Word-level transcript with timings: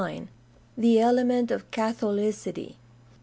The 0.79 0.99
element 0.99 1.51
of 1.51 1.69
catholicity. 1.69 2.77